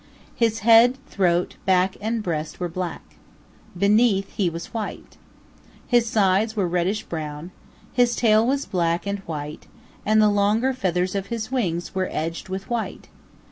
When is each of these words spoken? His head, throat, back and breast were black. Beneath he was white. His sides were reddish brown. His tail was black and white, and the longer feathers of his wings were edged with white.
His 0.33 0.61
head, 0.65 0.97
throat, 1.05 1.57
back 1.63 1.95
and 2.01 2.23
breast 2.23 2.59
were 2.59 2.67
black. 2.67 3.03
Beneath 3.77 4.31
he 4.33 4.49
was 4.49 4.73
white. 4.73 5.15
His 5.85 6.07
sides 6.09 6.55
were 6.55 6.67
reddish 6.67 7.03
brown. 7.03 7.51
His 7.93 8.15
tail 8.15 8.43
was 8.47 8.65
black 8.65 9.05
and 9.05 9.19
white, 9.27 9.67
and 10.03 10.19
the 10.19 10.27
longer 10.29 10.73
feathers 10.73 11.13
of 11.13 11.27
his 11.27 11.51
wings 11.51 11.93
were 11.93 12.09
edged 12.11 12.49
with 12.49 12.67
white. 12.67 13.09